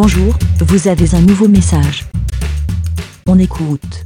Bonjour, 0.00 0.38
vous 0.60 0.86
avez 0.86 1.12
un 1.16 1.20
nouveau 1.22 1.48
message. 1.48 2.06
On 3.26 3.36
écoute. 3.36 4.04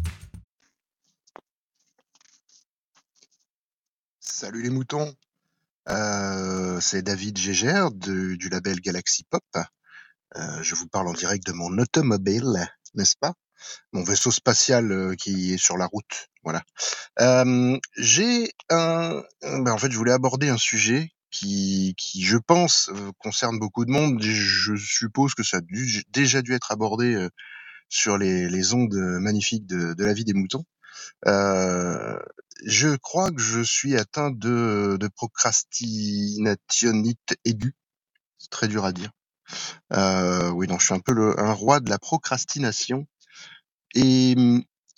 Salut 4.19 4.63
les 4.63 4.71
moutons, 4.71 5.15
euh, 5.90 6.81
c'est 6.81 7.03
David 7.03 7.37
Gégère 7.37 7.90
du 7.90 8.49
label 8.51 8.81
Galaxy 8.81 9.24
Pop. 9.24 9.44
Euh, 10.37 10.63
je 10.63 10.74
vous 10.74 10.88
parle 10.88 11.08
en 11.08 11.13
direct 11.13 11.47
de 11.47 11.53
mon 11.53 11.76
automobile, 11.76 12.67
n'est-ce 12.95 13.17
pas? 13.21 13.35
Mon 13.93 14.03
vaisseau 14.03 14.31
spatial 14.31 14.90
euh, 14.90 15.15
qui 15.15 15.53
est 15.53 15.63
sur 15.63 15.77
la 15.77 15.85
route, 15.85 16.30
voilà. 16.43 16.62
J'ai 17.98 18.51
un... 18.70 19.23
ben, 19.43 19.73
en 19.73 19.77
fait, 19.77 19.91
je 19.91 19.98
voulais 19.98 20.12
aborder 20.12 20.48
un 20.48 20.56
sujet 20.56 21.12
qui, 21.33 21.95
qui 21.98 22.23
je 22.24 22.37
pense, 22.38 22.91
euh, 22.95 23.10
concerne 23.19 23.59
beaucoup 23.59 23.84
de 23.87 23.91
monde. 23.91 24.20
Je 24.23 24.77
suppose 24.77 25.34
que 25.34 25.43
ça 25.43 25.57
a 25.59 25.61
dû- 25.62 26.05
déjà 26.11 26.43
dû 26.43 26.52
être 26.55 26.70
abordé 26.73 27.15
euh, 27.15 27.29
sur 27.88 28.19
les, 28.19 28.48
les 28.48 28.74
ondes 28.74 28.95
magnifiques 29.20 29.66
de, 29.66 29.95
de 29.95 30.05
la 30.05 30.12
vie 30.15 30.24
des 30.24 30.34
moutons. 30.34 30.65
Euh, 31.27 32.19
je 32.65 32.97
crois 32.97 33.30
que 33.30 33.41
je 33.41 33.60
suis 33.62 33.97
atteint 33.97 34.30
de, 34.30 34.97
de 35.01 35.09
procrastinationnite 35.09 37.35
aiguë. 37.45 37.74
C'est 38.38 38.51
très 38.51 38.69
dur 38.69 38.85
à 38.85 38.93
dire. 38.93 39.10
Euh, 39.93 40.51
oui, 40.51 40.66
non, 40.69 40.79
je 40.79 40.85
suis 40.87 40.95
un 40.95 41.01
peu 41.01 41.12
le, 41.12 41.38
un 41.41 41.52
roi 41.52 41.80
de 41.80 41.91
la 41.91 41.99
procrastination. 41.99 43.07
Et, 43.95 44.35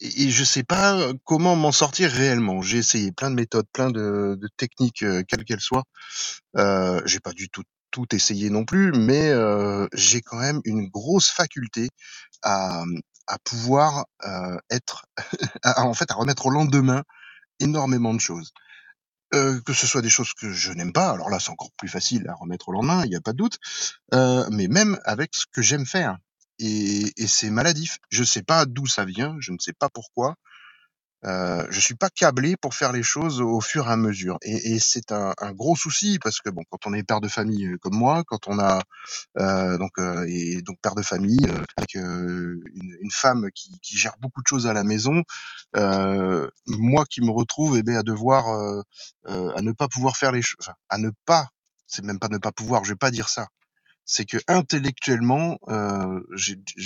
et 0.05 0.31
je 0.31 0.45
sais 0.45 0.63
pas 0.63 1.13
comment 1.25 1.57
m'en 1.57 1.73
sortir 1.73 2.11
réellement. 2.11 2.63
J'ai 2.63 2.79
essayé 2.79 3.13
plein 3.13 3.31
de 3.31 3.37
méthodes, 3.37 3.67
plein 3.73 3.91
de, 3.91 4.39
techniques, 4.57 5.03
euh, 5.03 5.23
quelles 5.27 5.45
qu'elles 5.45 5.61
soient. 5.61 5.85
Euh, 6.57 7.01
j'ai 7.07 7.21
pas 7.21 7.33
du 7.33 7.49
tout 7.49 7.63
tout 7.95 8.13
essayé 8.13 8.51
non 8.51 8.65
plus, 8.65 8.91
mais 8.91 9.31
euh, 9.31 9.87
j'ai 9.93 10.21
quand 10.21 10.39
même 10.39 10.61
une 10.65 10.89
grosse 10.89 11.31
faculté 11.31 11.91
à, 12.43 12.83
pouvoir 13.45 14.07
euh, 14.25 14.59
être, 14.69 15.07
en 15.77 15.95
fait, 15.95 16.11
à 16.11 16.15
remettre 16.15 16.47
au 16.47 16.51
lendemain 16.51 17.05
énormément 17.61 18.13
de 18.13 18.19
choses. 18.19 18.53
Euh, 19.33 19.61
que 19.65 19.73
ce 19.73 19.87
soit 19.87 20.03
des 20.03 20.11
choses 20.11 20.33
que 20.35 20.51
je 20.53 20.73
n'aime 20.73 20.93
pas, 20.93 21.11
alors 21.11 21.31
là 21.31 21.41
c'est 21.41 21.51
encore 21.51 21.71
plus 21.77 21.89
facile 21.89 22.29
à 22.29 22.35
remettre 22.35 22.69
au 22.69 22.73
lendemain, 22.73 23.05
il 23.05 23.11
n'y 23.11 23.17
a 23.17 23.21
pas 23.21 23.33
de 23.33 23.39
doute, 23.39 23.59
euh, 24.13 24.47
mais 24.51 24.69
même 24.69 24.99
avec 25.05 25.35
ce 25.35 25.47
que 25.51 25.63
j'aime 25.63 25.87
faire. 25.87 26.19
Et, 26.59 27.13
et 27.17 27.27
c'est 27.27 27.51
maladif. 27.51 27.99
Je 28.11 28.25
sais 28.25 28.43
pas 28.43 28.67
d'où 28.67 28.87
ça 28.87 29.05
vient, 29.05 29.37
je 29.41 29.53
ne 29.53 29.59
sais 29.59 29.73
pas 29.75 29.89
pourquoi. 29.91 30.37
Euh, 31.25 31.67
je 31.71 31.81
suis 31.81 31.95
pas 31.95 32.11
câblé 32.11 32.57
pour 32.57 32.75
faire 32.75 32.93
les 32.93 33.03
choses 33.03 33.41
au 33.41 33.61
fur 33.63 33.89
et 33.89 33.93
à 33.93 33.97
mesure. 33.97 34.39
Et, 34.43 34.75
et 34.75 34.79
c'est 34.79 35.11
un, 35.13 35.35
un 35.41 35.53
gros 35.53 35.75
souci 35.77 36.19
parce 36.23 36.41
que 36.41 36.51
bon, 36.51 36.63
quand 36.71 36.87
on 36.87 36.95
est 36.95 37.03
père 37.03 37.23
de 37.23 37.29
famille 37.29 37.67
euh, 37.67 37.79
comme 37.79 37.97
moi, 37.97 38.25
quand 38.27 38.49
on 38.49 38.59
a 38.59 38.83
euh, 39.39 39.79
donc 39.79 39.93
euh, 39.99 40.27
et 40.29 40.63
donc 40.63 40.79
père 40.83 40.95
de 40.95 41.03
famille 41.03 41.47
euh, 41.49 41.65
avec 41.79 41.97
euh, 41.97 42.61
une, 42.75 42.97
une 43.01 43.11
femme 43.11 43.49
qui, 43.55 43.79
qui 43.81 43.97
gère 43.99 44.17
beaucoup 44.21 44.43
de 44.43 44.47
choses 44.47 44.67
à 44.67 44.75
la 44.75 44.85
maison, 44.85 45.23
moi 46.67 47.05
qui 47.11 47.23
me 47.23 47.31
retrouve 47.31 47.77
eh 47.79 47.83
bien, 47.83 47.99
à 48.01 48.03
devoir 48.03 48.83
à 49.27 49.63
ne 49.63 49.73
pas 49.73 49.89
pouvoir 49.89 50.17
faire 50.17 50.33
les 50.33 50.43
choses, 50.43 50.59
enfin, 50.61 50.75
à 50.91 50.99
ne 50.99 51.11
pas, 51.27 51.49
c'est 51.87 52.05
même 52.05 52.19
pas 52.19 52.29
ne 52.29 52.39
pas 52.39 52.53
pouvoir, 52.53 52.85
je 52.85 52.91
vais 52.93 52.97
pas 52.97 53.11
dire 53.11 53.29
ça. 53.29 53.49
C'est 54.07 54.27
que 54.27 54.39
intellectuellement, 54.49 55.59
euh, 55.69 56.21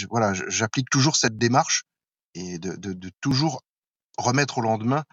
voilà, 0.09 0.33
j'applique 0.35 0.91
toujours 0.91 1.17
cette 1.17 1.37
démarche 1.37 1.85
et 2.35 2.59
de, 2.59 2.77
de, 2.77 2.93
de 2.93 3.11
toujours 3.21 3.63
remettre 4.19 4.59
au 4.59 4.61
lendemain 4.61 5.05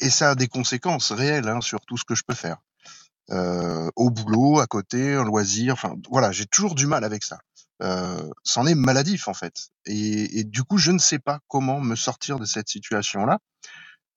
et 0.00 0.10
ça 0.10 0.30
a 0.30 0.34
des 0.34 0.48
conséquences 0.48 1.12
réelles 1.12 1.48
hein, 1.48 1.60
sur 1.60 1.80
tout 1.86 1.96
ce 1.96 2.04
que 2.04 2.14
je 2.14 2.22
peux 2.26 2.34
faire. 2.34 2.58
Euh, 3.30 3.90
au 3.96 4.10
boulot, 4.10 4.60
à 4.60 4.66
côté, 4.66 5.16
en 5.16 5.24
loisir, 5.24 5.74
enfin 5.74 5.94
voilà, 6.10 6.30
j'ai 6.32 6.46
toujours 6.46 6.74
du 6.74 6.86
mal 6.86 7.04
avec 7.04 7.22
ça. 7.22 7.38
Euh, 7.82 8.30
c'en 8.44 8.66
est 8.66 8.74
maladif 8.74 9.28
en 9.28 9.34
fait. 9.34 9.68
Et, 9.86 10.40
et 10.40 10.44
du 10.44 10.62
coup, 10.62 10.78
je 10.78 10.90
ne 10.90 10.98
sais 10.98 11.18
pas 11.18 11.40
comment 11.48 11.80
me 11.80 11.96
sortir 11.96 12.38
de 12.38 12.44
cette 12.44 12.68
situation-là. 12.68 13.38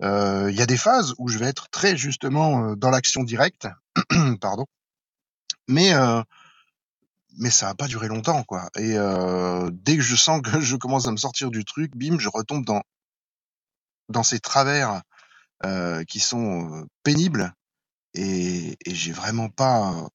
Euh, 0.04 0.50
Il 0.52 0.58
y 0.58 0.62
a 0.62 0.66
des 0.66 0.78
phases 0.78 1.16
où 1.18 1.28
je 1.28 1.38
vais 1.38 1.48
être 1.48 1.70
très 1.70 1.98
justement 1.98 2.64
euh, 2.72 2.76
dans 2.76 2.90
l'action 2.92 3.24
directe, 3.24 3.68
pardon, 4.42 4.66
mais 5.68 5.94
euh, 5.94 6.22
mais 7.38 7.50
ça 7.52 7.68
va 7.68 7.76
pas 7.76 7.88
durer 7.88 8.08
longtemps 8.10 8.44
quoi. 8.44 8.70
Et 8.78 8.98
euh, 8.98 9.70
dès 9.74 9.98
que 9.98 10.04
je 10.04 10.16
sens 10.16 10.42
que 10.44 10.60
je 10.62 10.76
commence 10.78 11.08
à 11.08 11.12
me 11.12 11.18
sortir 11.18 11.52
du 11.52 11.66
truc, 11.66 11.96
bim, 11.96 12.20
je 12.20 12.30
retombe 12.30 12.66
dans 12.66 12.84
dans 14.10 14.24
ces 14.24 14.40
travers 14.40 15.02
euh, 15.66 16.04
qui 16.06 16.20
sont 16.20 16.72
euh, 16.74 16.86
pénibles 17.04 17.54
et, 18.16 18.78
et 18.86 18.96
j'ai 18.96 19.14
vraiment 19.14 19.50
pas. 19.50 20.08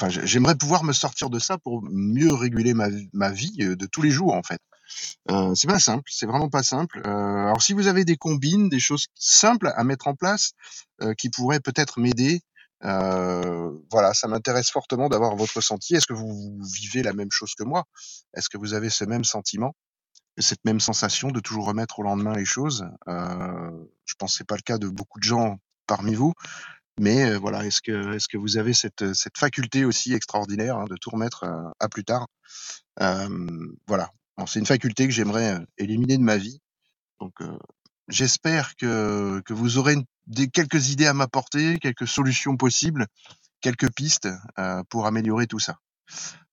Enfin, 0.00 0.10
j'ai- 0.10 0.26
j'aimerais 0.26 0.56
pouvoir 0.56 0.84
me 0.84 0.92
sortir 0.94 1.30
de 1.30 1.38
ça 1.40 1.58
pour 1.58 1.82
mieux 1.90 2.34
réguler 2.34 2.74
ma, 2.74 2.88
ma 3.14 3.30
vie 3.30 3.56
euh, 3.62 3.76
de 3.76 3.86
tous 3.86 4.02
les 4.02 4.10
jours 4.12 4.34
en 4.34 4.42
fait. 4.44 4.60
Euh, 5.30 5.54
c'est 5.54 5.68
pas 5.68 5.80
simple, 5.80 6.04
c'est 6.12 6.26
vraiment 6.26 6.50
pas 6.50 6.62
simple. 6.62 7.02
Euh, 7.06 7.10
alors 7.46 7.62
si 7.62 7.72
vous 7.74 7.88
avez 7.88 8.04
des 8.04 8.16
combines, 8.16 8.68
des 8.68 8.80
choses 8.80 9.06
simples 9.16 9.72
à 9.76 9.84
mettre 9.84 10.08
en 10.08 10.14
place 10.14 10.52
euh, 11.02 11.14
qui 11.14 11.30
pourraient 11.30 11.60
peut-être 11.60 12.00
m'aider, 12.00 12.42
euh, 12.84 13.70
voilà, 13.90 14.14
ça 14.14 14.28
m'intéresse 14.28 14.70
fortement 14.70 15.08
d'avoir 15.08 15.36
votre 15.36 15.56
ressenti. 15.56 15.94
Est-ce 15.94 16.06
que 16.06 16.12
vous 16.14 16.60
vivez 16.74 17.02
la 17.02 17.12
même 17.12 17.30
chose 17.30 17.54
que 17.54 17.64
moi? 17.64 17.84
Est-ce 18.34 18.48
que 18.48 18.58
vous 18.58 18.74
avez 18.74 18.90
ce 18.90 19.04
même 19.04 19.24
sentiment, 19.24 19.74
cette 20.38 20.64
même 20.64 20.80
sensation 20.80 21.28
de 21.30 21.40
toujours 21.40 21.66
remettre 21.66 21.98
au 22.00 22.02
lendemain 22.02 22.34
les 22.34 22.44
choses? 22.44 22.86
Euh, 23.08 23.70
Je 24.04 24.14
pense 24.18 24.32
que 24.32 24.38
c'est 24.38 24.46
pas 24.46 24.56
le 24.56 24.62
cas 24.62 24.78
de 24.78 24.88
beaucoup 24.88 25.18
de 25.18 25.24
gens 25.24 25.58
parmi 25.86 26.14
vous. 26.14 26.32
Mais 27.00 27.30
euh, 27.30 27.38
voilà, 27.38 27.64
est-ce 27.66 27.82
que 27.82 28.14
est-ce 28.14 28.28
que 28.28 28.38
vous 28.38 28.56
avez 28.58 28.74
cette 28.74 29.12
cette 29.14 29.38
faculté 29.38 29.84
aussi 29.84 30.14
extraordinaire 30.14 30.78
hein, 30.78 30.86
de 30.88 30.96
tout 30.96 31.10
remettre 31.10 31.44
euh, 31.44 31.70
à 31.80 31.88
plus 31.88 32.04
tard? 32.04 32.26
Voilà, 33.88 34.10
c'est 34.46 34.58
une 34.58 34.66
faculté 34.66 35.06
que 35.06 35.12
j'aimerais 35.12 35.58
éliminer 35.78 36.16
de 36.18 36.22
ma 36.22 36.36
vie. 36.36 36.60
Donc 37.20 37.34
j'espère 38.08 38.76
que 38.76 39.40
que 39.44 39.52
vous 39.54 39.78
aurez 39.78 39.94
une- 39.94 40.04
des 40.26 40.48
quelques 40.48 40.90
idées 40.90 41.06
à 41.06 41.14
m'apporter, 41.14 41.78
quelques 41.78 42.08
solutions 42.08 42.56
possibles, 42.56 43.06
quelques 43.60 43.92
pistes 43.92 44.28
euh, 44.58 44.82
pour 44.90 45.06
améliorer 45.06 45.46
tout 45.46 45.60
ça. 45.60 45.78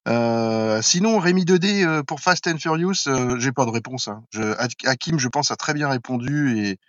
Euh, 0.07 0.81
sinon, 0.81 1.19
Rémi 1.19 1.45
2D 1.45 1.85
euh, 1.85 2.03
pour 2.03 2.21
Fast 2.21 2.47
and 2.47 2.57
Furious, 2.59 3.07
euh, 3.07 3.39
j'ai 3.39 3.51
pas 3.53 3.65
de 3.65 3.71
réponse. 3.71 4.07
Hein. 4.09 4.23
Je, 4.31 4.41
Hak- 4.59 4.85
Hakim, 4.85 5.19
je 5.19 5.29
pense, 5.29 5.51
a 5.51 5.55
très 5.55 5.73
bien 5.73 5.89
répondu 5.89 6.59
et 6.59 6.79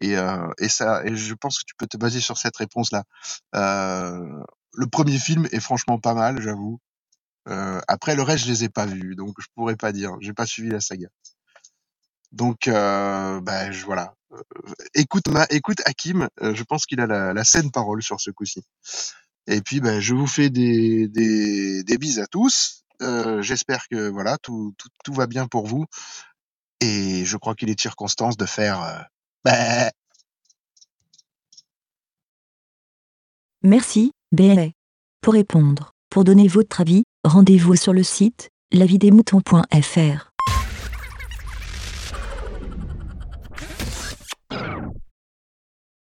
et, 0.00 0.16
euh, 0.18 0.48
et 0.58 0.68
ça, 0.68 1.04
et 1.06 1.14
je 1.16 1.34
pense 1.34 1.60
que 1.60 1.64
tu 1.66 1.74
peux 1.78 1.86
te 1.86 1.96
baser 1.96 2.20
sur 2.20 2.36
cette 2.38 2.56
réponse-là. 2.56 3.04
Euh, 3.54 4.42
le 4.74 4.86
premier 4.88 5.18
film 5.18 5.46
est 5.52 5.60
franchement 5.60 6.00
pas 6.00 6.14
mal, 6.14 6.42
j'avoue. 6.42 6.80
Après, 7.88 8.14
le 8.16 8.22
reste, 8.22 8.44
je 8.44 8.50
les 8.50 8.64
ai 8.64 8.68
pas 8.68 8.86
vus, 8.86 9.14
donc 9.16 9.34
je 9.40 9.46
pourrais 9.54 9.76
pas 9.76 9.92
dire. 9.92 10.12
J'ai 10.20 10.32
pas 10.34 10.46
suivi 10.46 10.70
la 10.70 10.80
saga. 10.80 11.08
Donc, 12.32 12.68
euh, 12.68 13.40
bah, 13.40 13.70
je, 13.70 13.84
voilà. 13.84 14.14
Écoute, 14.94 15.28
ma, 15.28 15.46
écoute 15.50 15.78
Hakim, 15.86 16.28
euh, 16.42 16.54
je 16.54 16.62
pense 16.64 16.86
qu'il 16.86 17.00
a 17.00 17.06
la, 17.06 17.44
saine 17.44 17.70
parole 17.70 18.02
sur 18.02 18.20
ce 18.20 18.30
coup-ci. 18.30 18.62
Et 19.46 19.60
puis, 19.60 19.80
ben, 19.80 20.00
je 20.00 20.14
vous 20.14 20.26
fais 20.26 20.50
des, 20.50 21.08
des, 21.08 21.82
des 21.84 21.98
bises 21.98 22.18
à 22.18 22.26
tous. 22.26 22.84
Euh, 23.02 23.42
J'espère 23.42 23.88
que 23.88 24.08
voilà, 24.08 24.38
tout, 24.38 24.74
tout, 24.78 24.88
tout 25.04 25.12
va 25.12 25.26
bien 25.26 25.46
pour 25.46 25.66
vous. 25.66 25.84
Et 26.80 27.24
je 27.24 27.36
crois 27.36 27.54
qu'il 27.54 27.70
est 27.70 27.80
circonstance 27.80 28.36
de 28.36 28.46
faire. 28.46 28.82
euh, 28.82 28.98
bah, 29.44 29.90
Merci, 33.62 34.12
BLA. 34.32 34.68
Pour 35.20 35.32
répondre, 35.34 35.92
pour 36.10 36.24
donner 36.24 36.48
votre 36.48 36.80
avis, 36.82 37.04
rendez-vous 37.24 37.76
sur 37.76 37.92
le 37.94 38.02
site 38.02 38.50
lavidemouton.fr. 38.72 40.33